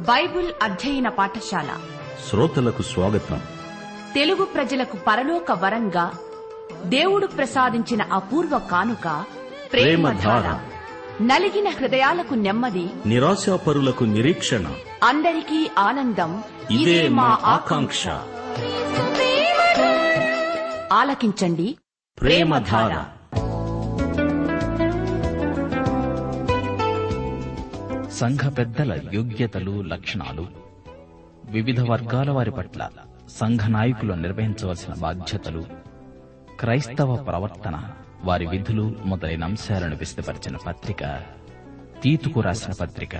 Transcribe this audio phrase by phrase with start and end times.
[0.00, 1.78] Bible అధ్యయన పాఠశాల.
[2.30, 3.40] శ్రోతలకు స్వాగతం.
[4.14, 6.12] తెలుగు ప్రజలకు పరలోక వరంగా
[6.84, 9.24] దేవుడు ప్రసాదించిన అపూర్వ కానుక
[9.72, 10.60] ప్రేమధార.
[11.22, 12.88] నలిగిన హృదయాలకు నెమ్మది.
[13.06, 14.74] నిరాశాపరులకు నిరీక్షణ.
[15.04, 16.42] అందరికీ ఆనందం.
[16.70, 18.08] ఇదే మా ఆకాంక్ష.
[20.92, 21.76] ఆలకించండి.
[22.20, 23.19] ప్రేమధార.
[28.10, 30.46] సంఘ పెద్దల యోగ్యతలు లక్షణాలు.
[31.44, 32.88] వివిధ వర్గాల వారి పట్ల
[33.28, 35.64] సంఘ నాయకులు నిర్వహించవలసిన బాధ్యతలు
[36.60, 37.90] క్రైస్తవ ప్రవర్తన
[38.24, 41.22] వారి విధులు మొదలైన అంశాలను విస్తపరిచిన పత్రిక
[42.02, 43.16] తీతుకు రాసిన పత్రిక.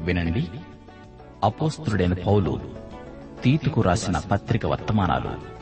[0.00, 0.46] వినండి.
[1.44, 2.60] అపోస్తుడైన పౌలు
[3.42, 5.54] తీతుకు రాసిన పత్రిక వర్తమానాలు.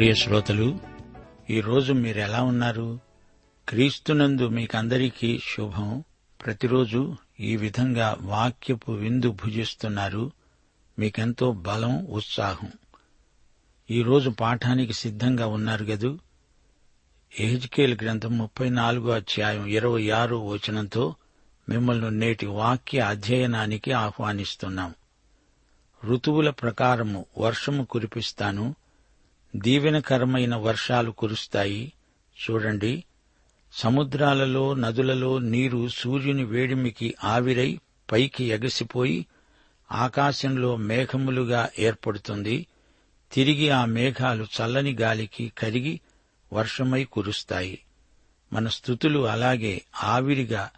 [0.00, 0.78] ప్రియ శ్రోతలు
[1.50, 3.00] ఈరోజు మీరెలా ఉన్నారు?
[3.68, 6.04] క్రీస్తునందు మీకందరికీ శుభం.
[6.44, 10.32] ప్రతిరోజు ఈ విధంగా వాక్యపు విందు భుజిస్తున్నారు.
[10.98, 12.72] మీకెంతో బలం ఉత్సాహం.
[13.90, 16.18] ఈరోజు పాఠానికి సిద్ధంగా ఉన్నారు గదు.
[17.40, 21.14] ఎహెజ్కేల్ గ్రంథం ముప్పై నాలుగో అధ్యాయం ఇరవై ఆరు వచనంతో
[21.68, 24.94] మిమ్మల్ని నేటి వాక్య అధ్యయనానికి ఆహ్వానిస్తున్నాం.
[26.04, 28.74] ఋతువుల ప్రకారము వర్షము కురిపిస్తాను
[29.56, 31.92] దీవెనకరమైన వర్షాలు కురుస్తాయి.
[32.50, 33.04] చూడండి.
[33.72, 37.78] సముద్రాలలో నదులలో నీరు సూర్యుని వేడిమికి ఆవిరై
[38.12, 39.26] పైకి ఎగసిపోయి
[39.92, 42.66] ఆకాశంలో మేఘములుగా ఏర్పడుతుంది.
[43.32, 46.00] తిరిగి ఆ మేఘాలు చల్లని గాలికి కరిగి
[46.52, 47.78] వర్షమై కురుస్తాయి.
[48.52, 50.70] మన స్థుతులు అలాగే ఆవిరిగా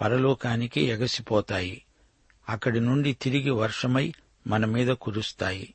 [0.00, 1.84] పరలోకానికి ఎగసిపోతాయి.
[2.48, 4.12] అక్కడి నుండి తిరిగి వర్షమై
[4.46, 5.74] మన మీద కురుస్తాయి.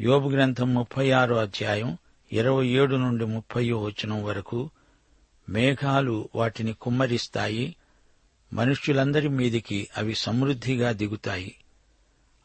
[0.00, 1.98] యోబు గ్రంథం ముప్పై ఆరో అధ్యాయం
[2.32, 4.70] ఇరవై ఏడు నుండి ముప్పయో వచనం వరకు
[5.48, 7.76] మేఘాలు వాటిని కుమ్మరిస్తాయి
[8.52, 11.54] మనుష్యులందరి మీదికి అవి సమృద్ధిగా దిగుతాయి.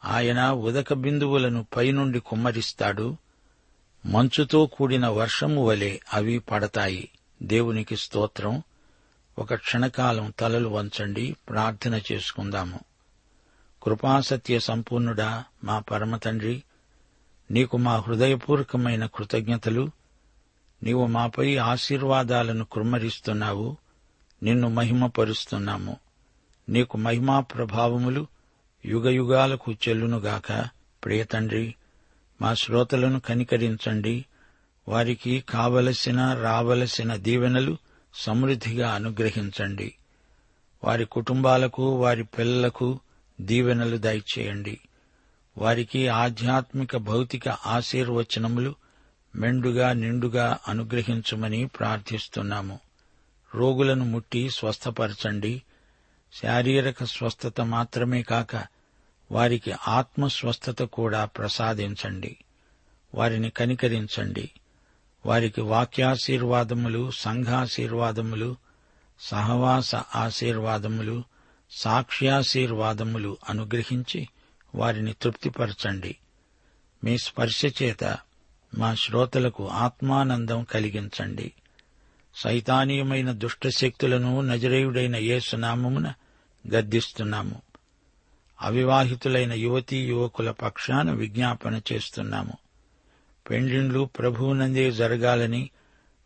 [0.05, 3.17] ఆయన ఉదక బిందువులను పైనుండి కుమ్మరిస్తాడు
[4.05, 7.09] మంచుతో కూడిన వర్షము వలె అవి పడతాయి.
[7.43, 8.63] దేవునికి స్తోత్రం.
[9.39, 12.79] ఒక క్షణకాలం తలలు వంచండి ప్రార్థన చేసుకుందాము.
[13.83, 16.63] కృపాసత్య సంపూర్ణుడా మా పరమతండ్రి
[17.51, 19.89] నీకు మా హృదయపూర్వకమైన కృతజ్ఞతలు.
[20.83, 23.77] నీవు మాపై ఆశీర్వాదాలను కుమ్మరిస్తున్నావు
[24.43, 25.97] నిన్ను మహిమపరుస్తున్నాము.
[26.69, 28.27] నీకు మహిమా ప్రభావములు
[28.85, 30.69] యుగయుగాలకు చెల్లునుగాక.
[31.05, 31.75] ప్రియతండ్రి
[32.41, 34.25] మా శ్రోతలను కనికరించండి.
[34.87, 37.77] వారికి కావలసిన రావలసిన దీవెనలు
[38.13, 39.95] సమృద్ధిగా అనుగ్రహించండి.
[40.83, 42.99] వారి కుటుంబాలకు వారి పిల్లలకు
[43.41, 44.79] దీవెనలు దయచేయండి.
[45.57, 48.75] వారికి ఆధ్యాత్మిక భౌతిక ఆశీర్వచనములు
[49.35, 52.79] మెండుగా నిండుగా అనుగ్రహించమని ప్రార్థిస్తున్నాము.
[53.55, 55.61] రోగులను ముట్టి స్వస్థపరచండి.
[56.33, 58.65] శారీరక స్వస్థత మాత్రమే కాక
[59.31, 62.37] వారికి ఆత్మ స్వస్థత కూడా ప్రసాదించండి.
[63.15, 64.49] వారిని కనికరించండి.
[65.25, 68.55] వారికి వాక్యాశీర్వాదములు సంఘాశీర్వాదములు
[69.19, 71.23] సహవాస ఆశీర్వాదములు
[71.71, 74.27] సాక్ష్యాశీర్వాదములు అనుగ్రహించి
[74.75, 76.17] వారిని తృప్తిపరచండి.
[77.03, 78.17] మీ స్పర్శ చేత
[78.77, 81.51] మా శ్రోతలకు ఆత్మానందం కలిగించండి.
[82.35, 86.13] సైతానీయమైన దుష్టశక్తులను నజరేయుడైన యేసునామమున
[86.69, 87.61] గద్దిస్తున్నాము.
[88.61, 92.57] అవివాహితులైన యువతీ యువకుల పక్షాన విజ్ఞాపన చేస్తున్నాము.
[93.49, 95.69] పెండ్లిండ్లు ప్రభువునందే జరగాలని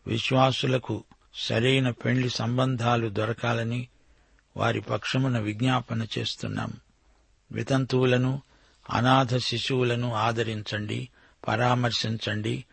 [0.07, 1.03] విశ్వాసులకు
[1.35, 3.88] సరైన పెండ్లి సంబంధాలు దొరకాలని
[4.57, 6.82] వారి పక్షమున విజ్ఞాపన చేస్తున్నాము.
[7.53, 8.41] వితంతువులను
[8.89, 11.09] అనాథ శిశువులను ఆదరించండి
[11.47, 12.65] పరామర్శించండి.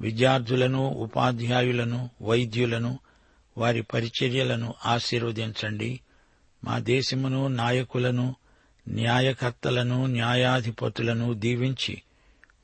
[0.00, 2.98] విద్యార్థులను ఉపాధ్యాయులను వైద్యులను
[3.58, 6.00] వారి పరిచర్యలను ఆశీర్వదించండి.
[6.64, 8.36] మా దేశమును నాయకులను
[8.88, 12.02] న్యాయకర్తలను న్యాయాధిపతులను దీవించి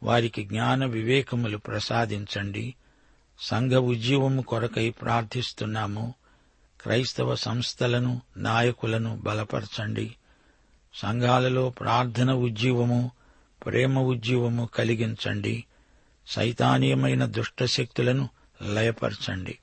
[0.03, 2.75] వారికి జ్ఞాన వివేకములు ప్రసాదించండి.
[3.41, 6.15] సంఘ ఉజ్జీవము కొరకై ప్రార్థిస్తున్నాము.
[6.81, 10.15] క్రైస్తవ సంస్థలను నాయకులను బలపరచండి.
[10.94, 13.11] సంఘాలలో ప్రార్థన ఉజ్జీవము
[13.67, 15.64] ప్రేమ ఉజ్జీవము కలిగించండి.
[16.26, 18.29] సైతానీయమైన దుష్టశక్తులను
[18.62, 19.58] లయపరచండి.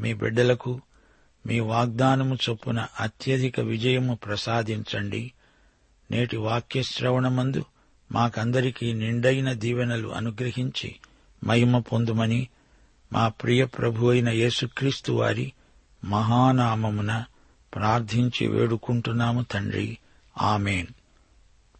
[0.00, 0.80] మీ బిడ్డలకు
[1.46, 5.32] మీ వాగ్దానము చొప్పున అత్యధిక విజయము ప్రసాదించండి.
[6.10, 7.64] నేటి వాక్యశ్రవణమందు
[8.12, 10.96] మాకందరికీ నిండైన దీవెనలు అనుగ్రహించి
[11.44, 12.48] మహిమ పొందుమని
[13.12, 15.52] మా ప్రియ ప్రభు అయిన యేసుక్రీస్తు వారి
[16.04, 17.24] మహానామమున
[17.74, 19.98] ప్రార్థించి వేడుకుంటున్నాము తండ్రి.
[20.40, 20.86] ఆమెన్.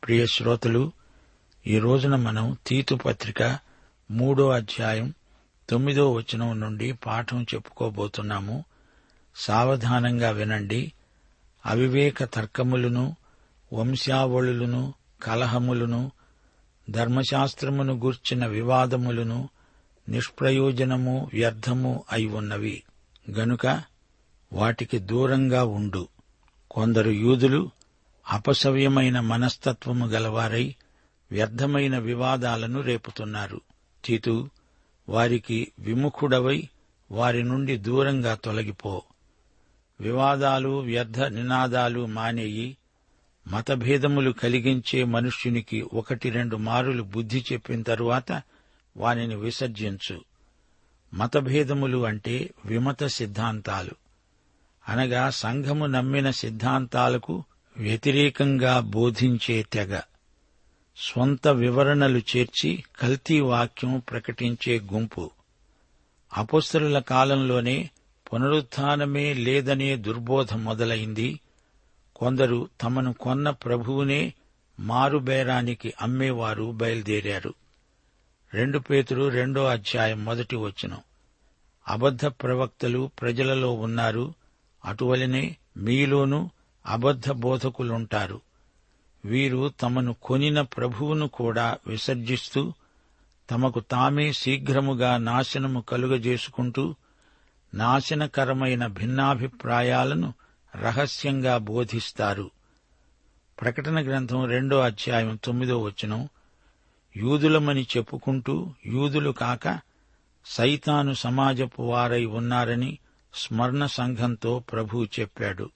[0.05, 0.93] ప్రియ శ్రోతలు
[1.67, 3.59] ఈ రోజున మనం తీతు పత్రిక
[4.11, 5.15] మూడో అధ్యాయం
[5.71, 8.65] తొమ్మిదో వచనం నుండి పాఠం చెప్పుకోబోతున్నాము.
[9.37, 10.93] సావధానంగా వినండి.
[11.67, 13.17] అవివేక తర్కములను
[13.73, 16.11] వంశావళులను కలహములను
[16.91, 19.49] ధర్మశాస్త్రమును గూర్చిన వివాదములను
[20.09, 22.83] నిష్ప్రయోజనము వ్యర్థము అయి ఉన్నవి.
[23.31, 23.83] గనుక
[24.53, 26.09] వాటికి దూరంగా ఉండు.
[26.71, 27.71] కొందరు యూదులు
[28.33, 30.75] అపసవ్యమైన మనస్తత్వము గలవారై
[31.31, 33.61] వ్యర్థమైన వివాదాలను రేపుతున్నారు.
[34.05, 34.51] తీతు
[35.09, 36.69] వారికి విముఖుడవై
[37.11, 39.03] వారి నుండి దూరంగా తొలగిపో.
[40.01, 42.77] వివాదాలు వ్యర్థ నినాదాలు మానేయి.
[43.49, 48.43] మతభేదములు కలిగించే మనుష్యునికి ఒకటి రెండు మారులు బుద్ధి చెప్పిన తరువాత
[48.97, 50.25] వానిని విసర్జించు.
[51.15, 53.91] మతభేదములు అంటే విమత సిద్ధాంతాలు.
[54.89, 57.45] అనగా సంఘము నమ్మిన సిద్ధాంతాలకు
[57.77, 60.01] వ్యతిరేకంగా బోధించే తెగ.
[60.97, 65.31] స్వంత వివరణలు చేర్చి కల్తీ వాక్యం ప్రకటించే గుంపు.
[66.37, 67.91] అపుస్తరుల కాలంలోనే
[68.33, 71.41] పునరుత్నమే లేదనే దుర్బోధ మొదలైంది.
[72.17, 74.33] కొందరు తమను కొన్న ప్రభువునే
[74.81, 77.55] మారుబేరానికి అమ్మేవారు బయలుదేరారు.
[78.55, 80.97] రెండు పేతురు రెండో అధ్యాయం మొదటి వచ్చిన
[81.89, 84.35] అబద్ధ ప్రవక్తలు ప్రజలలో ఉన్నారు.
[84.85, 86.51] అటువలనే మీలోనూ
[86.87, 88.41] అబద్ధ బోధకులుంటారు.
[89.25, 92.73] వీరు తమను కొనిన ప్రభువును కూడా విసర్జిస్తూ
[93.51, 96.95] తమకు తామే శీఘ్రముగా నాశనము కలుగజేసుకుంటూ
[97.75, 100.35] నాశనకరమైన భిన్నాభిప్రాయాలను
[100.75, 102.51] రహస్యంగా బోధిస్తారు.
[103.61, 106.29] ప్రకటన గ్రంథం రెండో అధ్యాయం తొమ్మిదో వచనం
[107.17, 109.81] యూదులమని చెప్పుకుంటూ యూదులు కాక
[110.47, 112.99] సైతాను సమాజపు వారై ఉన్నారని
[113.35, 115.71] స్మరణ సంఘంతో ప్రభు చెప్పాడు.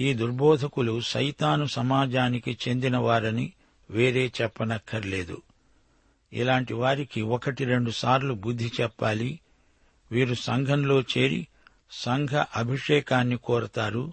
[0.00, 3.52] ఈ దుర్బోధకులు సైతాను సమాజానికి చెందినవారని
[3.90, 5.42] వేరే చెప్పనక్కర్లేదు.
[6.32, 9.40] ఇలాంటి వారికి ఒకటి రెండు సార్లు బుద్ధి చెప్పాలి.
[10.12, 11.46] వీరు సంఘంలో చేరి
[11.92, 14.12] సంఘ అభిషేకాన్ని కోరతారు.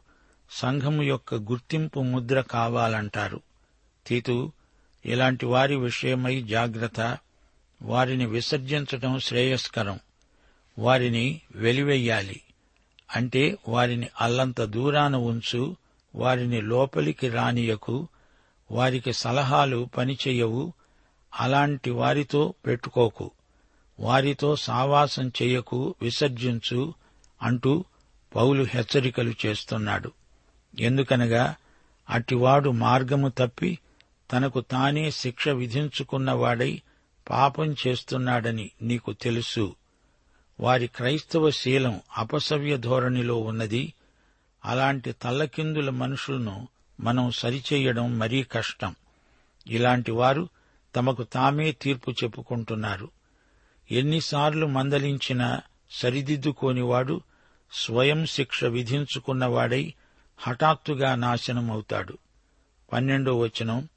[0.51, 3.41] సంఘము యొక్క గుర్తింపు ముద్ర కావాలంటారు.
[4.07, 4.51] తీతు
[5.05, 7.17] ఇలాంటి వారి విషయమై జాగ్రత్త.
[7.81, 9.99] వారిని విసర్జించటం శ్రేయస్కరం.
[10.79, 12.41] వారిని వెలివెయ్యాలి
[13.15, 15.75] అంటే వారిని అల్లంత దూరాన ఉంచు
[16.15, 18.07] వారిని లోపలికి రానియకు
[18.71, 20.73] వారికి సలహాలు పనిచెయ్యవు
[21.39, 23.31] అలాంటి వారితో పెట్టుకోకు
[23.99, 26.93] వారితో సావాసం చెయ్యకు విసర్జించు
[27.41, 27.83] అంటూ
[28.35, 30.11] పౌలు హెచ్చరికలు చేస్తున్నాడు.
[30.79, 31.55] ఎందుకనగా
[32.09, 33.79] అటివాడు మార్గము తప్పి
[34.33, 36.81] తనకు తానే శిక్ష విధించుకున్నవాడై
[37.29, 39.75] పాపం చేస్తున్నాడని నీకు తెలుసు.
[40.59, 43.93] వారి క్రైస్తవ శీలం అపసవ్య ధోరణిలో ఉన్నది.
[44.65, 46.67] అలాంటి తల్లకిందుల మనుషులను
[46.99, 48.95] మనం సరిచేయడం మరీ కష్టం.
[49.67, 50.49] ఇలాంటి వారు
[50.95, 53.09] తమకు తామే తీర్పు చెప్పుకుంటున్నారు.
[53.91, 57.21] ఎన్నిసార్లు మందలించినా సరిదిద్దుకోనివాడు
[57.71, 59.93] స్వయం శిక్ష విధించుకున్నవాడై
[60.37, 62.17] హఠాత్తుగా నాశనమవుతాడు.
[62.93, 63.87] పన్నెండో వచనం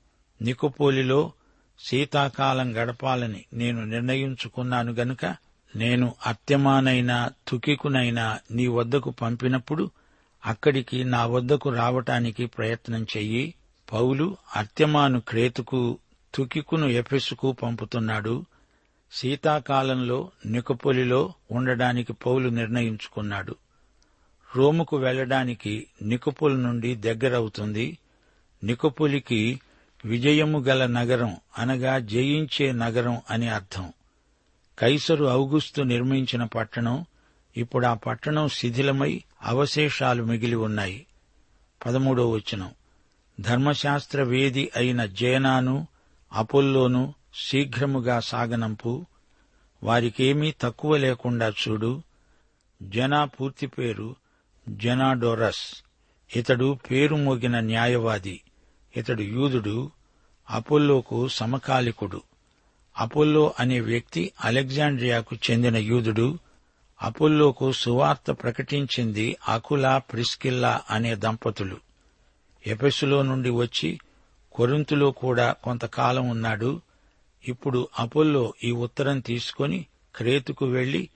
[0.42, 1.32] నికుపోలిలో
[1.80, 9.90] శీతాకాలం గడపాలని నేను నిర్ణయించుకున్నాను గనుక నేను అత్యమానైనా తుకికునైనా నీ వద్దకు పంపినప్పుడు
[10.46, 13.54] అక్కడికి నా వద్దకు రావటానికి ప్రయత్నం చెయ్యి.
[13.92, 15.98] పౌలు అత్యమాను క్రేతుకు
[16.34, 18.44] తుకికును ఎఫెసుకు పంపుతున్నాడు.
[19.12, 23.56] శీతాకాలంలో నికుపొలిలో ఉండడానికి పౌలు నిర్ణయించుకున్నాడు.
[24.56, 27.98] రోముకు వెళ్ళడానికి నికుపుల్ నుండి దగ్గరవుతుంది.
[28.64, 29.60] నికుపులికి
[30.04, 33.92] విజయము గల నగరం అనగా జయించే నగరం అని అర్థం.
[34.78, 37.04] కైసరు ఔగుస్తు నిర్మించిన పట్టణం
[37.56, 41.06] ఇప్పుడు ఆ పట్టణం శిథిలమై అవశేషాలు మిగిలి ఉన్నాయి.
[41.86, 42.70] పదమూడో వచనం.
[43.40, 45.86] ధర్మశాస్త్ర వేది అయిన జేనాను
[46.32, 49.06] అపోల్లోను శీఘ్రముగా సాగనంపు.
[49.82, 52.02] వారికేమీ తక్కువ లేకుండా చూడు.
[52.82, 54.16] జనా పూర్తి పేరు
[54.68, 55.84] జనాడోరస్.
[56.36, 58.40] ఇతడు పేరు మోగిన న్యాయవాది.
[58.96, 59.90] ఇతడు యూదుడు
[60.50, 62.22] అపోల్లోకు సమకాలికుడు.
[62.98, 66.38] అపోల్లో అనే వ్యక్తి అలెగ్జాండ్రియాకు చెందిన యూదుడు.
[67.02, 71.76] అపోల్లోకు సువార్త ప్రకటించింది అకులా ప్రిస్కిల్లా అనే దంపతులు.
[72.66, 74.00] ఎపెసులో నుండి వచ్చి
[74.52, 76.80] కొరింతులో కూడా కొంతకాలం ఉన్నాడు.
[77.48, 79.86] ఇప్పుడు అపోల్లో ఈ ఉత్తరం తీసుకుని
[80.16, 81.08] క్రేతుకు వెళ్ళి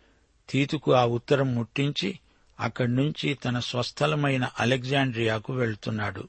[0.51, 2.19] తీతుకు ఆ ఉత్తరం ముట్టించి
[2.61, 6.29] అక్కడి నుంచి తన స్వస్థలమైన అలెగ్జాండ్రియాకు వెళ్తున్నాడు.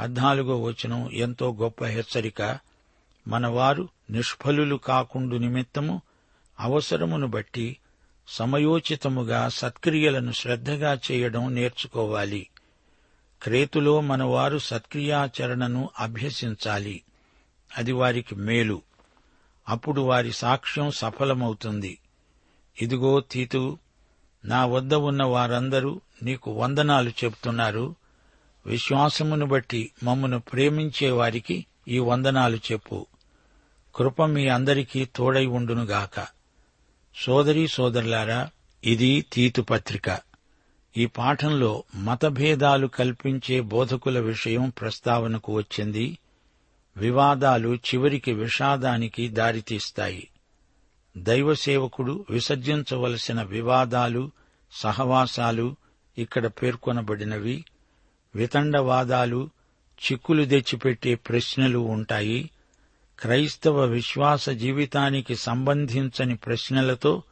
[0.00, 2.58] పద్నాలుగో వచనం ఎంతో గొప్ప హెచ్చరిక.
[3.28, 6.02] మనవారు నిష్ఫలులు కాకుండు నిమిత్తము
[6.60, 7.76] అవసరమును బట్టి
[8.28, 12.48] సమయోచితముగా సత్క్రియలను శ్రద్ధగా చేయడం నేర్చుకోవాలి.
[13.42, 17.02] క్రేతులో మనవారు సత్క్రియాచరణను అభ్యసించాలి.
[17.76, 18.82] అది వారికి మేలు.
[19.68, 21.98] అప్పుడు వారి సాక్ష్యం సఫలమవుతుంది.
[22.82, 23.78] ఇదిగో తీతు
[24.44, 27.94] నా వద్ద ఉన్న వారందరూ నీకు వందనాలు చెబుతున్నారు.
[28.66, 33.06] విశ్వాసమును బట్టి మమ్మను ప్రేమించే వారికి ఈ వందనాలు చెప్పు.
[33.96, 36.26] కృప మీ అందరికీ తోడై ఉండునుగాక.
[37.16, 38.50] సోదరీ సోదరులారా
[38.84, 40.20] ఇది తీతు పత్రిక.
[40.96, 46.18] ఈ పాఠంలో మతభేదాలు కల్పించే బోధకుల విషయం ప్రస్తావనకు వచ్చింది.
[46.96, 50.28] వివాదాలు చివరికి విషాదానికి దారితీస్తాయి.
[51.16, 54.30] దైవసేవకుడు విసర్జించవలసిన వివాదాలు
[54.72, 55.76] సహవాసాలు
[56.18, 57.64] ఇక్కడ పేర్కొనబడినవి.
[58.34, 59.50] వితండవాదాలు
[59.96, 62.50] చిక్కులు తెచ్చిపెట్టే ప్రశ్నలు ఉంటాయి.
[63.20, 67.22] క్రైస్తవ విశ్వాస జీవితానికి సంబంధించని ప్రశ్నలతో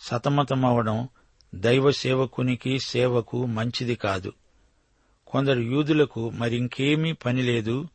[0.00, 1.08] సతమతమవడం
[1.54, 4.32] దైవ సేవకునికి సేవకు మంచిది కాదు.
[5.26, 7.88] కొందరు యూదులకు మరింకేమీ పనిలేదు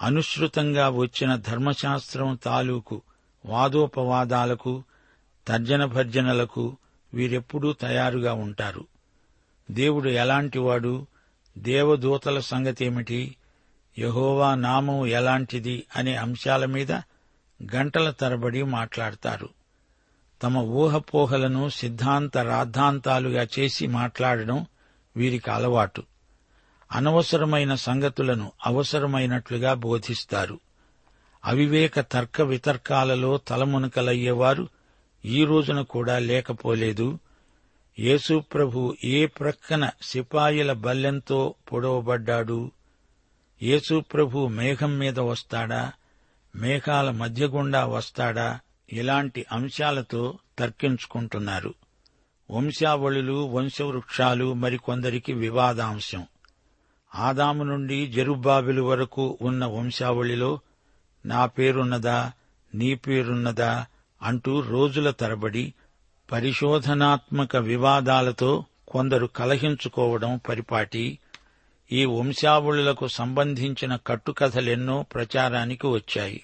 [0.00, 3.02] అనుసృతంగా వచ్చిన ధర్మశాస్త్రం తాలూకు
[3.46, 4.82] వాదోపవాదాలకు
[5.48, 6.76] తర్జన భర్జనలకు
[7.14, 8.86] వీరెప్పుడూ తయారుగా ఉంటారు.
[9.70, 11.06] దేవుడు ఎలాంటివాడు?
[11.58, 13.36] దేవదూతల సంగతేమిటి?
[13.98, 16.92] యహోవా నామం ఎలాంటిది అనే అంశాల మీద
[17.74, 19.48] గంటల తరబడి మాట్లాడతారు.
[20.42, 24.66] తమ ఊహపోహలను సిద్ధాంత రాద్ధాంతాలుగా చేసి మాట్లాడడం
[25.16, 26.02] వీరికి అలవాటు.
[26.92, 30.60] అనవసరమైన సంగతులను అవసరమైనట్లుగా బోధిస్తారు.
[31.44, 34.68] అవివేక తర్క వితర్కాలలో తలమునకలయ్యేవారు
[35.24, 37.18] ఈ రోజున కూడా లేకపోలేదు.
[37.98, 42.70] యేసుప్రభు ఏ ప్రక్కన సిపాయిల బల్లెంతో పొడవబడ్డాడు?
[43.64, 45.92] యేసు ప్రభు మేఘం మీద వస్తాడా?
[46.56, 48.60] మేఘాల మధ్య గుండా వస్తాడా?
[48.92, 51.74] ఇలాంటి అంశాలతో తర్కించుకుంటున్నారు.
[52.50, 56.26] వంశావళులు వంశవృక్షాలు మరికొందరికి వివాదాంశం.
[57.14, 60.60] ఆదాము నుండి జరుబ్బాబిలు వరకు ఉన్న వంశావళిలో
[61.26, 62.32] నా పేరున్నదా
[62.74, 63.86] నీ పేరున్నదా
[64.22, 65.74] అంటూ రోజుల తరబడి
[66.32, 71.18] పరిశోధనాత్మక వివాదాలతో కొందరు కలహించుకోవడం పరిపాటి
[71.92, 76.42] ఈ వంశావళులకు సంబంధించిన కట్టుకథలెన్నో ప్రచారానికి వచ్చాయి.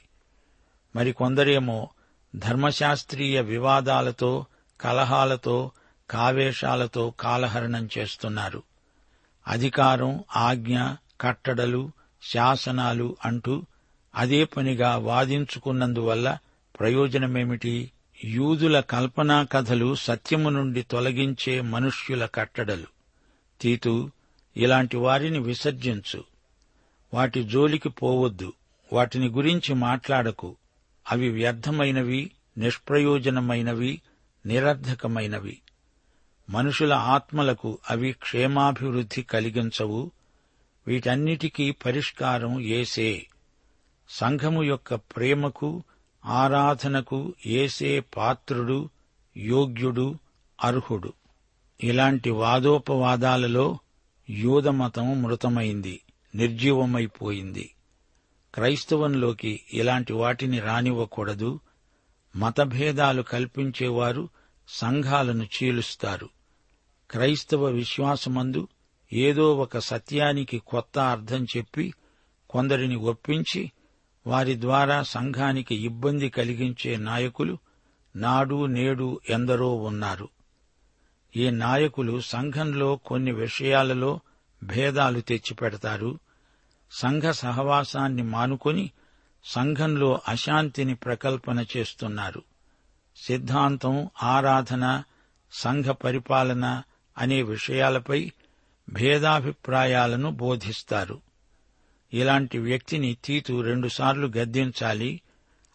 [0.97, 1.89] మరికొందరేమో
[2.37, 4.47] ధర్మశాస్త్రీయ వివాదాలతో
[4.81, 5.71] కలహాలతో
[6.11, 8.63] కావేశాలతో కాలహరణం చేస్తున్నారు.
[9.47, 10.79] అధికారం ఆజ్ఞ
[11.21, 11.91] కట్టడలు
[12.23, 13.63] శాసనాలు అంటూ
[14.15, 16.39] అదే పనిగా వాదించుకున్నందువల్ల
[16.81, 17.91] ప్రయోజనమేమిటి?
[18.25, 22.87] యూదుల కల్పనా కథలు సత్యము నుండి తొలగించే మనుష్యుల కట్టడలు.
[23.61, 24.11] తీతు
[24.57, 26.25] ఇలాంటి వారిని విసర్జించు.
[27.15, 28.53] వాటి జోలికి పోవద్దు.
[28.93, 30.57] వాటిని గురించి మాట్లాడకు.
[31.11, 34.03] అవి వ్యర్థమైనవి నిష్ప్రయోజనమైనవి
[34.47, 35.59] నిరర్ధకమైనవి.
[36.51, 40.11] మనుషుల ఆత్మలకు అవి క్షేమాభివృద్ధి కలిగించవు.
[40.87, 43.27] వీటన్నిటికీ పరిష్కారం ఏసే
[44.09, 45.83] సంఘము యొక్క ప్రేమకు
[46.25, 48.89] ఆరాధనకు ఏసే పాత్రుడు
[49.37, 50.15] యోగ్యుడు
[50.65, 51.13] అర్హుడు.
[51.85, 53.79] ఇలాంటి వాదోపవాదాలలో
[54.31, 56.01] యూదమతము మృతమైంది
[56.35, 57.75] నిర్జీవమైపోయింది.
[58.55, 61.61] క్రైస్తవంలోకి ఇలాంటి వాటిని రానివ్వకూడదు.
[62.37, 64.29] మతభేదాలు కల్పించేవారు
[64.69, 66.29] సంఘాలను చీలుస్తారు.
[67.11, 68.69] క్రైస్తవ విశ్వాసమందు
[69.13, 71.95] ఏదో ఒక సత్యానికి కొత్త అర్థం చెప్పి
[72.51, 73.73] కొందరిని ఒప్పించి
[74.27, 77.59] వారి ద్వారా సంఘానికి ఇబ్బంది కలిగించే నాయకులు
[78.17, 80.29] నాడు నేడు ఎందరో ఉన్నారు.
[81.37, 84.21] ఈ నాయకులు సంఘంలో కొన్ని విషయాలలో
[84.63, 86.19] భేదాలు తెచ్చిపెడతారు.
[86.91, 88.91] సంఘ సహవాసాన్ని మానుకొని
[89.45, 92.43] సంఘంలో అశాంతిని ప్రకల్పన చేస్తున్నారు.
[93.17, 95.03] సిద్ధాంతం ఆరాధన
[95.53, 96.83] సంఘ పరిపాలన
[97.19, 98.33] అనే విషయాలపై
[98.89, 101.21] భేదాభిప్రాయాలను బోధిస్తారు.
[102.13, 105.21] ఇలాంటి వ్యక్తిని తీతు రెండుసార్లు గద్దించాలి.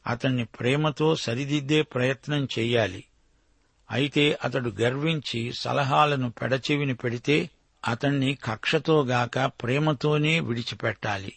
[0.08, 3.04] అతన్ని ప్రేమతో సరిదిద్దే ప్రయత్నం చెయ్యాలి
[3.92, 7.50] అయితే అతడు గర్వించి సలహాలను పెడచెవిని పెడితే
[7.88, 11.34] అతణ్ణి కక్షతోగాక ప్రేమతోనే విడిచిపెట్టాలి.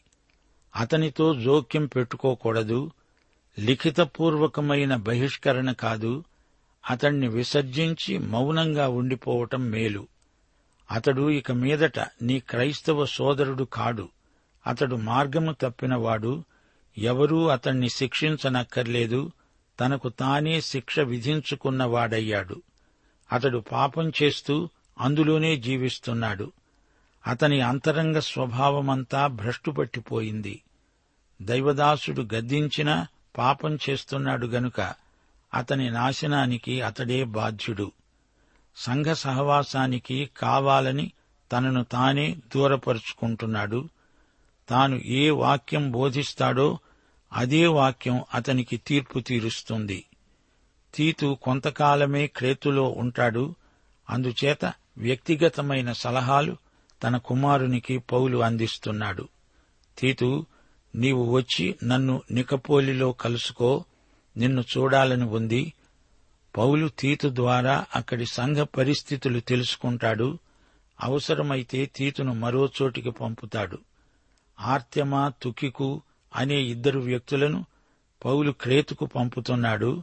[0.76, 2.90] అతనితో జోక్యం పెట్టుకోకూడదు
[3.58, 6.24] లిఖితపూర్వకమైన బహిష్కరణ కాదు
[6.90, 10.08] అతణ్ణి విసర్జించి మౌనంగా ఉండిపోవటం మేలు.
[10.90, 14.08] అతడు ఇక మీదట నీ క్రైస్తవ సోదరుడు కాడు
[14.66, 16.44] అతడు మార్గము తప్పినవాడు
[16.98, 19.32] ఎవరూ అతణ్ణి శిక్షించనక్కర్లేదు
[19.80, 22.62] తనకు తానే శిక్ష విధించుకున్నవాడయ్యాడు.
[23.32, 24.68] అతడు పాపం చేస్తూ
[25.00, 26.52] అందులోనే జీవిస్తున్నాడు.
[27.26, 30.62] అతని అంతరంగ స్వభావమంతా భ్రష్టుపట్టిపోయింది.
[31.42, 33.06] దైవదాసుడు గద్దించినా
[33.38, 34.94] పాపం చేస్తున్నాడు గనుక
[35.54, 37.92] అతని నాశనానికి అతడే బాధ్యుడు.
[38.76, 41.12] సంఘ సహవాసానికి కావాలని
[41.52, 43.88] తనను తానే దూరపరుచుకుంటున్నాడు.
[44.68, 46.78] తాను ఏ వాక్యం బోధిస్తాడో
[47.32, 50.04] అదే వాక్యం అతనికి తీర్పు తీరుస్తుంది.
[50.94, 53.54] తీతు కొంతకాలమే క్రేతులో ఉంటాడు.
[54.10, 54.64] అందుచేత
[54.98, 56.56] వ్యక్తిగతమైన సలహాలు
[57.02, 59.28] తన కుమారునికి పౌలు అందిస్తున్నాడు.
[59.98, 60.46] తీతు
[60.94, 63.84] నీవు వచ్చి నన్ను నికపోలిలో కలుసుకో
[64.36, 65.72] నిన్ను చూడాలని ఉంది.
[66.56, 70.38] పౌలు తీతు ద్వారా అక్కడి సంఘ పరిస్థితులు తెలుసుకుంటాడు.
[71.00, 73.78] అవసరమైతే తీతును మరో చోటికి పంపుతాడు.
[74.60, 76.02] ఆర్త్యమా తుకికు
[76.36, 77.64] అనే ఇద్దరు వ్యక్తులను
[78.24, 80.02] పౌలు క్రేతుకు పంపుతున్నాడు.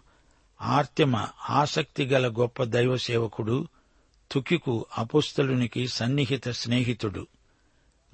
[0.62, 3.68] ఆర్త్యమ ఆసక్తిగల గొప్ప దైవ సేవకుడు
[4.32, 7.28] తుకికు అపుస్తలునికి సన్నిహిత స్నేహితుడు.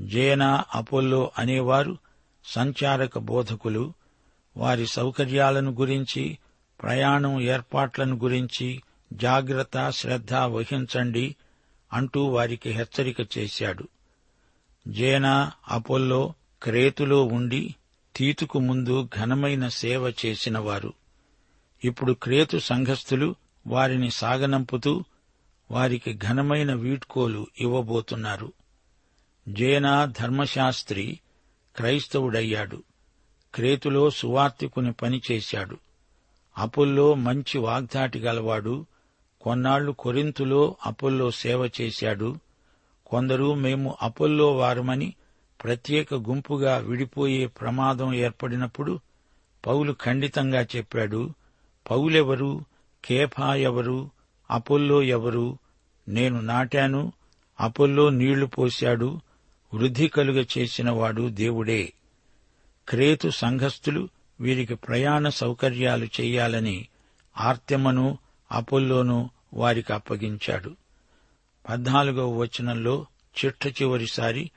[0.01, 1.97] జేనా అపోల్లో అనేవారు
[2.45, 3.93] సంచారక బోధకులు.
[4.57, 6.37] వారి సౌకర్యాలను గురించి
[6.81, 8.81] ప్రయాణం ఏర్పాట్లను గురించి
[9.13, 11.35] జాగ్రత్త శ్రద్ధ వహించండి
[11.93, 13.87] అంటూ వారికి హెచ్చరిక చేశాడు.
[14.87, 17.75] జేనా అపోల్లో క్రేతులో ఉండి
[18.15, 20.93] తీతుకు ముందు ఘనమైన సేవ చేసినవారు.
[21.83, 23.35] ఇప్పుడు క్రేతు సంఘస్థులు
[23.67, 25.03] వారిని సాగనంపుతూ
[25.71, 28.53] వారికి ఘనమైన వీడ్కోలు ఇవ్వబోతున్నారు.
[29.49, 31.19] జేనా ధర్మశాస్త్రి
[31.75, 32.83] క్రైస్తవుడయ్యాడు.
[33.55, 35.77] క్రేతులో సువార్తికుని పనిచేశాడు
[36.57, 38.85] అపుల్లో మంచి వాగ్దాటి గలవాడు.
[39.41, 42.39] కొన్నాళ్ళు కొరింతులో అపుల్లో సేవ చేశాడు.
[43.05, 45.13] కొందరు మేము అపుల్లో వారమని
[45.63, 48.99] ప్రత్యేక గుంపుగా విడిపోయే ప్రమాదం ఏర్పడినప్పుడు
[49.67, 51.33] పౌలు ఖండితంగా చెప్పాడు
[51.91, 52.65] పౌలెవరు?
[53.05, 54.09] కేఫా ఎవరు?
[54.51, 55.57] అపోల్లో ఎవరు?
[56.07, 57.13] నేను నాటాను
[57.59, 59.19] అపోల్లో నీళ్ళు పోశాడు
[59.73, 61.93] వృద్ధి కలుగ చేసినవాడు దేవుడే.
[62.89, 66.87] క్రేతు సంఘస్థులు వీరికి ప్రయాణ సౌకర్యాలు చెయ్యాలని
[67.37, 68.17] ఆర్తెమను
[68.51, 70.75] అపోల్లోను వారికి అప్పగించాడు.
[71.69, 73.05] పద్నాలుగవ వచనంలో
[73.45, 74.51] చిట్ట చివరిసారి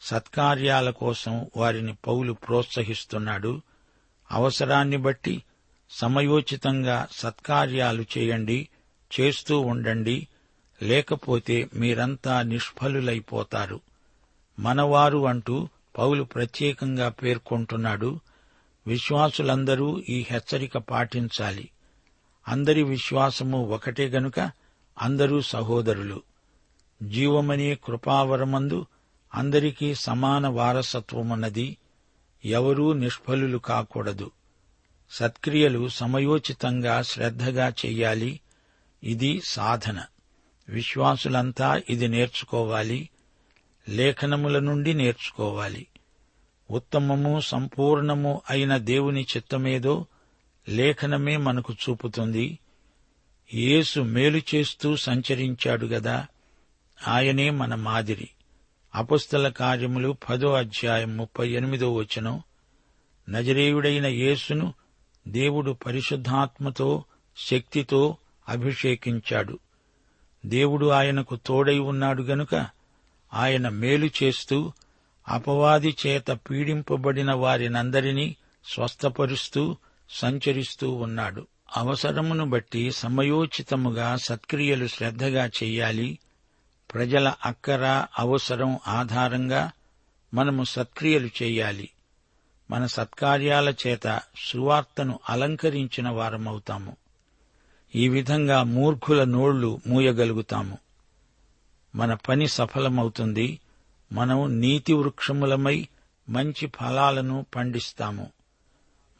[0.00, 3.60] సత్కార్యాల కోసం వారిని పౌలు ప్రోత్సహిస్తున్నాడు.
[4.30, 5.42] అవసరాన్ని బట్టి
[5.90, 8.68] సమయోచితంగా సత్కార్యాలు చేయండి
[9.20, 10.28] చేస్తూ ఉండండి
[10.82, 13.80] లేకపోతే మీరంతా నిష్ఫలులైపోతారు.
[14.58, 18.20] మనవారు అంటూ పౌలు ప్రత్యేకంగా పేర్కొంటున్నాడు.
[18.86, 21.68] విశ్వాసులందరూ ఈ హెచ్చరిక పాటించాలి.
[22.48, 24.50] అందరి విశ్వాసము ఒకటే గనుక
[25.02, 26.22] అందరూ సహోదరులు.
[27.02, 28.86] జీవమనే కృపావరమందు
[29.34, 31.76] అందరికీ సమాన వారసత్వమున్నది.
[32.44, 34.30] ఎవరూ నిష్ఫలులు కాకూడదు.
[35.10, 38.40] సత్క్రియలు సమయోచితంగా శ్రద్ధగా చెయ్యాలి
[39.04, 40.02] ఇది సాధన.
[40.68, 43.08] విశ్వాసులంతా ఇది నేర్చుకోవాలి.
[43.88, 45.86] లేఖనముల నుండి నేర్చుకోవాలి.
[46.70, 50.06] ఉత్తమము సంపూర్ణము అయిన దేవుని చిత్తమేదో
[50.68, 52.58] లేఖనమే మనకు చూపుతుంది.
[53.54, 56.26] యేసు మేలు చేస్తూ సంచరించాడు గదా.
[57.08, 58.28] ఆయనే మన మాదిరి.
[58.94, 62.42] అపుస్తల కార్యములు పదో అధ్యాయం ముప్పై ఎనిమిదో వచనం.
[63.28, 64.74] నజరేయుడైన యేసును
[65.28, 67.04] దేవుడు పరిశుద్ధాత్మతో
[67.36, 68.16] శక్తితో
[68.48, 69.58] అభిషేకించాడు.
[70.46, 72.66] దేవుడు ఆయనకు తోడై ఉన్నాడు గనుక
[73.34, 74.72] ఆయన మేలు చేస్తూ
[75.28, 79.76] అపవాది చేత పీడింపబడిన వారినందరినీ స్వస్థపరుస్తూ
[80.10, 81.46] సంచరిస్తూ ఉన్నాడు.
[81.76, 86.18] అవసరమును బట్టి సమయోచితముగా సత్క్రియలు శ్రద్ధగా చెయ్యాలి
[86.94, 89.70] ప్రజల అక్కర అవసరం ఆధారంగా
[90.34, 91.90] మనము సత్క్రియలు చేయాలి.
[92.70, 96.96] మన సత్కార్యాల చేత సువార్తను అలంకరించిన వారమవుతాము.
[97.94, 100.78] ఈ విధంగా మూర్ఖుల నోళ్ళు మూయగలుగుతాము.
[101.94, 103.60] మన పని సఫలమవుతుంది.
[104.12, 105.88] మనం నీతి వృక్షములమై
[106.28, 108.30] మంచి ఫలాలను పండిస్తాము.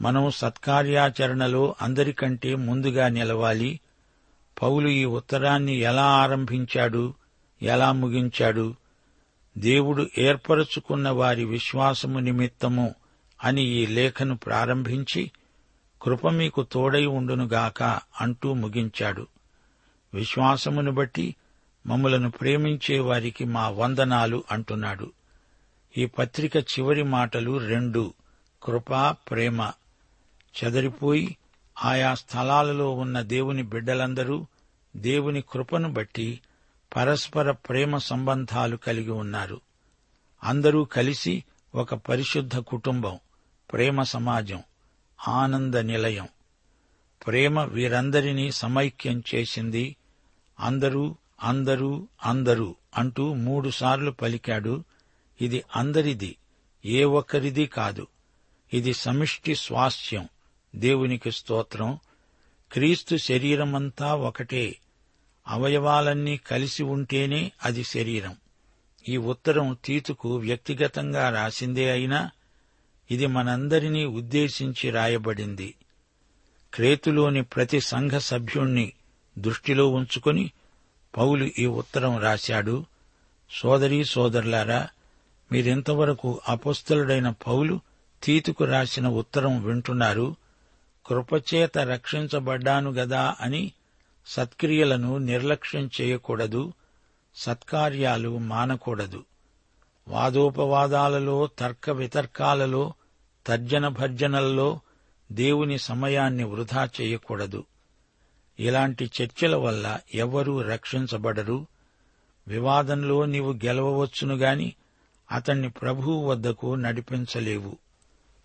[0.02, 3.80] మనం సత్కార్యాచరణలో అందరికంటే ముందుగా నిలవాలి.
[4.62, 7.14] పౌలు ఈ ఉత్తరాన్ని ఎలా ఆరంభించాడు?
[7.62, 8.74] ఎలా ముగించాడు?
[9.58, 12.94] దేవుడు ఏర్పరచుకున్న వారి విశ్వాసము నిమిత్తము
[13.44, 15.30] అని ఈ లేఖను ప్రారంభించి
[16.02, 17.82] కృప మీకు తోడై ఉండునుగాక
[18.20, 19.26] అంటూ ముగించాడు.
[20.14, 21.34] విశ్వాసమును బట్టి
[21.86, 25.12] మమ్మలను ప్రేమించే వారికి మా వందనాలు అంటున్నాడు.
[25.98, 28.14] ఈ పత్రిక చివరి మాటలు రెండు
[28.62, 29.72] కృప ప్రేమ.
[30.64, 31.36] చెదరిపోయి
[31.84, 34.46] ఆయా స్థలాలలో ఉన్న దేవుని బిడ్డలందరూ
[34.96, 36.40] దేవుని కృపను బట్టి
[36.96, 39.60] పరస్పర ప్రేమ సంబంధాలు కలిగి ఉన్నారు.
[40.44, 43.18] అందరూ కలిసి ఒక పరిశుద్ధ కుటుంబం
[43.72, 44.62] ప్రేమ సమాజం
[45.28, 46.28] ఆనంద నిలయం.
[47.26, 49.96] ప్రేమ వీరందరినీ సమైక్యం చేసింది.
[50.60, 54.84] అందరూ అందరూ అందరూ అంటూ మూడుసార్లు పలికాడు.
[55.40, 56.36] ఇది అందరిది
[56.84, 58.06] ఏ ఒక్కరిది కాదు.
[58.72, 60.28] ఇది సమిష్టి స్వాస్థ్యం.
[60.76, 61.98] దేవునికి స్తోత్రం.
[62.72, 64.76] క్రీస్తు శరీరమంతా ఒకటే.
[65.48, 68.36] అవయవాలన్నీ కలిసి ఉంటేనే అది శరీరం.
[69.08, 72.30] ఈ ఉత్తరం తీతుకు వ్యక్తిగతంగా రాసిందే అయినా
[73.10, 75.74] ఇది మనందరినీ ఉద్దేశించి రాయబడింది.
[76.74, 78.92] క్రేతులోని ప్రతి సంఘ సభ్యుణ్ణి
[79.38, 80.50] దృష్టిలో ఉంచుకొని
[81.16, 82.84] పౌలు ఈ ఉత్తరం రాశాడు.
[83.50, 84.88] సోదరీ సోదరులారా
[85.52, 87.80] మీరింతవరకు అపస్తులుడైన పౌలు
[88.22, 90.36] తీతుకు రాసిన ఉత్తరం వింటున్నారు.
[91.06, 93.72] కృపచేత రక్షించబడ్డాను గదా అని
[94.26, 96.72] సత్క్రియలను నిర్లక్ష్యం చేయకూడదు
[97.34, 99.24] సత్కార్యాలు మానకూడదు.
[100.08, 102.92] వాదోపవాదాలలో తర్క వితర్కాలలో
[103.46, 104.80] తర్జన భర్జనల్లో
[105.32, 107.64] దేవుని సమయాన్ని వృధా చేయకూడదు.
[108.60, 111.66] ఇలాంటి చర్చల వల్ల ఎవ్వరూ రక్షించబడరు.
[112.48, 114.74] వివాదంలో నీవు గెలవవచ్చును అతణ్ణి
[115.32, 117.76] అతన్ని ప్రభువు వద్దకు నడిపించలేవు.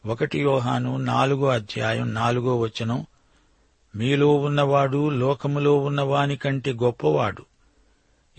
[0.05, 3.05] ఒకటి యోహాను నాలుగో అధ్యాయం నాలుగో వచనం
[3.95, 7.45] మీలో ఉన్నవాడు లోకములో ఉన్నవాని కంటే గొప్పవాడు.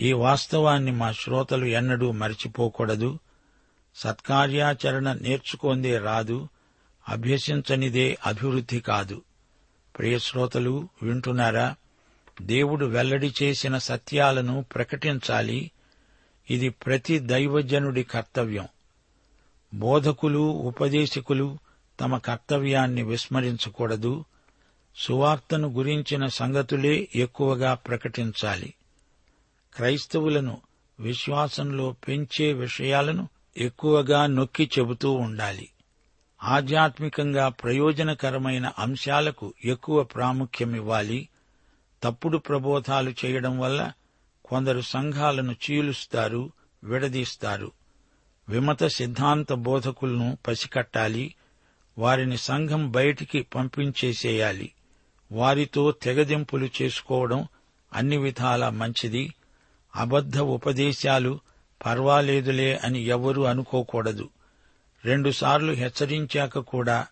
[0.00, 3.18] ఈ వాస్తవాన్ని మా శ్రోతలు ఎన్నడూ మరిచిపోకూడదు.
[3.96, 6.48] సత్కార్యాచరణ నేర్చుకోందే రాదు.
[7.08, 9.22] అభ్యసించనిదే అభివృద్ధి కాదు.
[9.98, 11.74] ప్రియశ్రోతలు వింటున్నారా?
[12.42, 15.70] దేవుడు వెల్లడి చేసిన సత్యాలను ప్రకటించాలి.
[16.50, 18.68] ఇది ప్రతి దైవజనుడి కర్తవ్యం.
[19.74, 21.58] బోధకులు ఉపదేశకులు
[22.00, 24.24] తమ కర్తవ్యాన్ని విస్మరించకూడదు.
[24.96, 28.74] సువార్తను గురించిన సంగతులే ఎక్కువగా ప్రకటించాలి.
[29.74, 30.60] క్రైస్తవులను
[31.00, 35.68] విశ్వాసంలో పెంచే విషయాలను ఎక్కువగా నొక్కి చెబుతూ ఉండాలి.
[36.42, 41.28] ఆధ్యాత్మికంగా ప్రయోజనకరమైన అంశాలకు ఎక్కువ ప్రాముఖ్యమివ్వాలి.
[42.02, 43.92] తప్పుడు ప్రబోధాలు చేయడం వల్ల
[44.44, 46.52] కొందరు సంఘాలను చీలుస్తారు
[46.84, 47.72] విడదీస్తారు.
[48.48, 51.34] విమత సిద్ధాంత బోధకులను పసికట్టాలి.
[51.98, 54.72] వారిని సంఘం బయటికి పంపించేసేయాలి.
[55.32, 57.46] వారితో తెగదింపులు చేసుకోవడం
[57.92, 59.34] అన్ని విధాలా మంచిది.
[59.96, 61.40] అబద్ధ ఉపదేశాలు
[61.86, 64.28] పర్వాలేదులే అని ఎవరూ అనుకోకూడదు.
[65.04, 67.06] రెండుసార్లు హెచ్చరించాక కూడా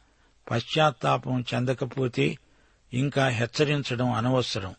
[0.50, 2.38] పశ్చాత్తాపం చెందకపోతే
[2.94, 4.74] ఇంకా హెచ్చరించడం అనవసరం.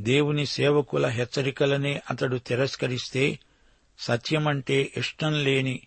[0.00, 3.38] దేవుని సేవకుల హెచ్చరికలనే అతడు తిరస్కరిస్తే
[3.98, 5.80] సత్యమంటే ఇష్టం లేని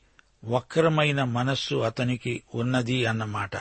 [0.46, 3.52] వక్రమైన మనస్సు అతనికి ఉన్నది అన్నమాట.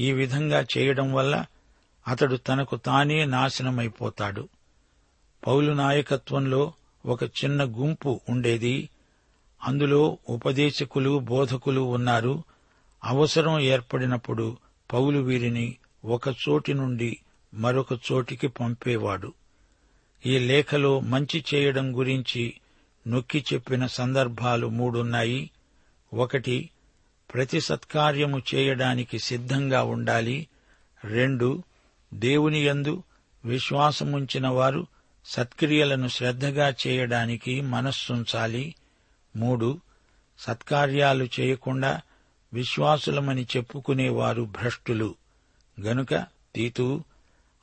[0.00, 1.46] ఈ విధంగా చేయడం వల్ల
[2.08, 4.48] అతడు తనకు తానే నాశనమైపోతాడు.
[5.46, 6.72] పౌలు నాయకత్వంలో
[7.06, 8.88] ఒక చిన్న గుంపు ఉండేది.
[9.64, 12.42] అందులో ఉపదేశకులు బోధకులు ఉన్నారు.
[13.04, 14.56] అవసరం ఏర్పడినప్పుడు
[14.92, 17.18] పౌలు వీరిని ఒక చోటి నుండి
[17.54, 19.32] మరొక చోటికి పంపేవాడు.
[20.26, 22.54] ఈ లేఖలో మంచి చేయడం గురించి
[23.08, 25.50] నొక్కి చెప్పిన సందర్భాలు మూడున్నాయి.
[26.14, 26.70] ఒకటి
[27.34, 30.46] ప్రతి సత్కార్యము చేయడానికి సిద్ధంగా ఉండాలి.
[31.04, 31.62] రెండు
[32.14, 33.02] దేవుని యందు
[33.44, 34.86] విశ్వాసముంచిన వారు
[35.26, 38.74] సత్క్రియలను శ్రద్ధగా చేయడానికి మనస్సుంచాలి.
[39.36, 39.80] మూడు
[40.38, 42.00] సత్కార్యాలు చేయకుండా
[42.52, 45.14] విశ్వాసులమని చెప్పుకునేవారు భ్రష్టులు.
[45.80, 47.04] గనుక తీతూ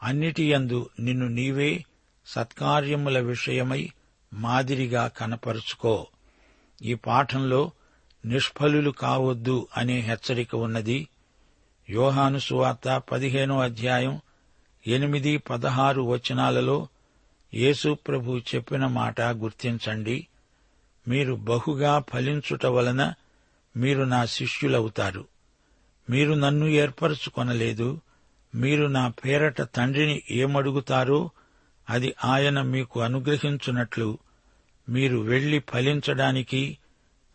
[0.03, 1.85] అన్నిటియందు నిన్ను నీవే
[2.27, 3.89] సత్కార్యముల విషయమై
[4.33, 6.07] మాదిరిగా కనపరుచుకో.
[6.81, 7.71] ఈ పాఠంలో
[8.25, 11.07] నిష్ఫలులు కావద్దు అనే హెచ్చరిక ఉన్నది.
[11.89, 14.21] యోహాను సువార్త పదిహేనో అధ్యాయం
[14.87, 16.87] ఎనిమిది పదహారు వచనాలలో
[17.53, 20.27] యేసు ప్రభు చెప్పిన మాట గుర్తించండి.
[21.07, 23.13] మీరు బహుగా ఫలించుట వలన
[23.77, 25.25] మీరు నా శిష్యులవుతారు.
[26.09, 28.01] మీరు నన్ను ఏర్పరచుకొనలేదు.
[28.55, 31.29] మీరు నా పేరట తండ్రిని ఏమడుగుతారో
[31.89, 34.17] అది ఆయన మీకు అనుగ్రహించున్నట్లు
[34.89, 36.77] మీరు వెళ్ళి ఫలించడానికి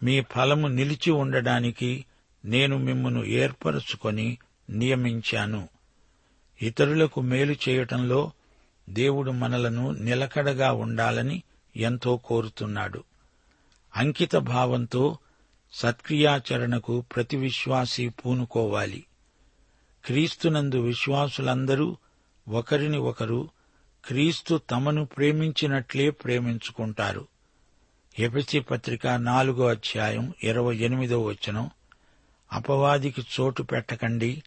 [0.02, 2.04] మీ ఫలము నిలిచి ఉండడానికి
[2.44, 4.38] నేను మిమ్మను ఏర్పరచుకొని
[4.70, 5.68] నియమించాను.
[6.62, 8.30] ఇతరులకు మేలు చేయటంలో
[8.90, 11.42] దేవుడు మనలను నిలకడగా ఉండాలని
[11.76, 13.04] ఎంతో కోరుతున్నాడు.
[13.96, 15.18] అంకిత భావంతో
[15.72, 19.04] సత్క్రియాచరణకు ప్రతి విశ్వాసి పూనుకోవాలి.
[20.04, 21.96] క్రీస్తునందు విశ్వాసులందరూ
[22.48, 23.48] ఒకరిని ఒకరు
[24.04, 27.28] క్రీస్తు తమను ప్రేమించినట్లే ప్రేమించుకుంటారు.
[28.18, 31.70] ఎపిసి పత్రిక నాలుగో అధ్యాయం ఇరవై ఎనిమిదో వచనం.
[32.52, 34.42] అపవాదికి చోటు పెట్టకండి.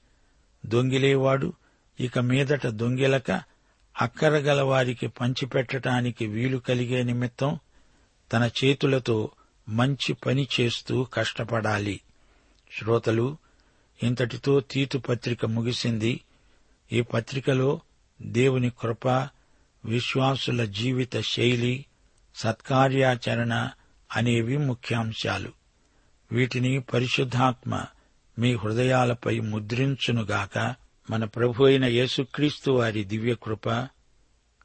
[0.65, 1.54] దొంగిలేవాడు
[1.99, 3.31] ఇక మీదట దొంగిలక
[4.01, 7.59] అక్కరగల వారికి పంచిపెట్టడానికి వీలు కలిగే నిమిత్తం
[8.33, 9.31] తన చేతులతో
[9.69, 12.01] మంచి పని చేస్తూ కష్టపడాలి.
[12.79, 13.38] శ్రోతలు
[14.03, 16.21] ఇంతటితో తీతు పత్రిక ముగిసింది.
[16.91, 17.81] ఈ పత్రికలో
[18.21, 19.07] దేవుని కృప
[19.85, 21.85] విశ్వాసుల జీవిత శైలి
[22.35, 23.69] సత్కార్యాచరణ
[24.15, 25.51] అనేవి ముఖ్యాంశాలు.
[26.31, 27.85] వీటిని పరిశుద్ధాత్మ
[28.39, 30.75] మీ హృదయాలపై ముద్రించునుగాక.
[31.10, 33.69] మన ప్రభు అయిన యేసుక్రీస్తు వారి దివ్యకృప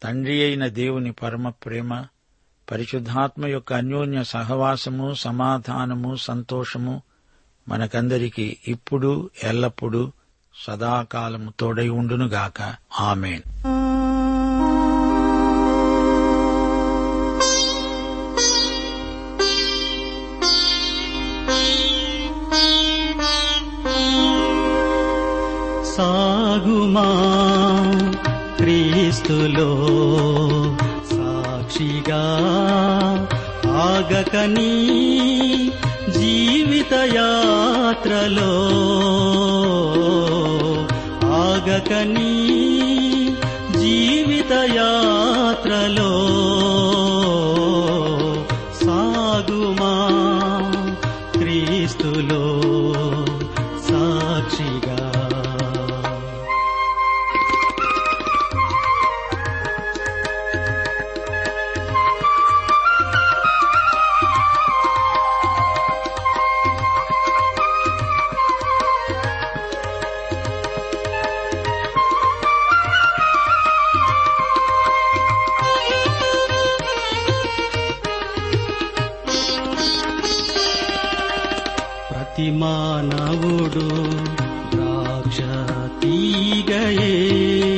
[0.02, 2.06] తండ్రి అయిన దేవుని పరమ ప్రేమ
[2.70, 7.02] పరిశుద్ధాత్మ యొక్క అన్యోన్య సహవాసము సమాధానము సంతోషము
[7.68, 10.12] మనకందరికీ ఇప్పుడు ఎల్లప్పుడూ
[10.66, 12.76] సదాకాలము తోడై ఉండునుగాక.
[13.00, 13.42] ఆమెన్.
[34.46, 34.70] నీ
[36.10, 38.52] జీవిత యాత్రలో
[41.44, 42.43] ఆగకని
[82.44, 83.86] ప్రతి మానవుడు
[84.72, 85.40] ద్రాక్ష
[86.00, 87.73] తీగయే.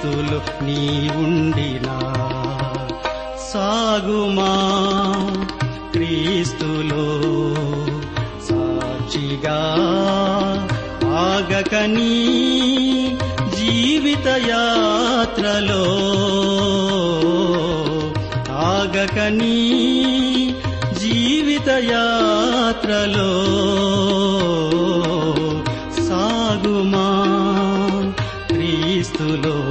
[0.00, 2.00] క్రీస్తులు నీ ఉండినా.
[3.52, 4.52] సాగుమా
[5.92, 7.20] క్రీస్తులో
[8.48, 9.76] సాక్షిగా
[11.04, 12.26] ఆగకని
[13.56, 15.84] జీవిత యాత్రలో.
[18.52, 19.80] ఆగకని
[20.98, 23.32] జీవిత యాత్రలో.
[26.08, 27.26] సాగుమా
[28.46, 29.69] క్రీస్తులో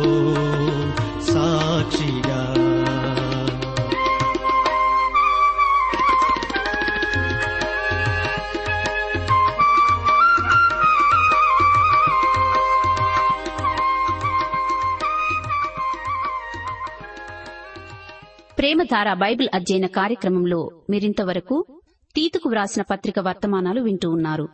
[18.90, 21.82] ప్రేమధార బైబిల్ అధ్యయన కార్యక్రమంలో మీరింతవరకు
[22.16, 24.48] తీతుకు వ్రాసిన పత్రిక వర్తమానాలు వింటూ ఉన్నారు.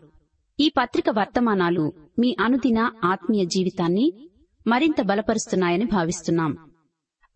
[0.60, 4.30] ఈ పత్రిక వర్తమానాలు మీ అనుదిన ఆత్మీయ జీవితాన్ని
[4.67, 6.58] మరింత బలపరుస్తున్నాయని భావిస్తున్నాం.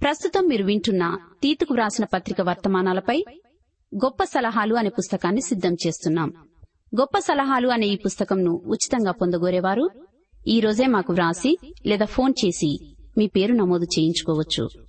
[0.01, 3.25] ప్రస్తుతం మీరు వింటున్న తీతుకు వ్రాసిన పత్రిక వర్తమానాలపై
[3.95, 6.33] గొప్ప సలహాలు అనే పుస్తకాన్ని సిద్ధం చేస్తున్నాం.
[6.99, 9.89] గొప్ప సలహాలు అనే ఈ పుస్తకంను ఉచితంగా పొందగోరేవారు
[10.47, 14.88] ఈ రోజే మాకు వ్రాసి లేదా ఫోన్ చేసి మీ పేరు నమోదు చేయించుకోవచ్చు.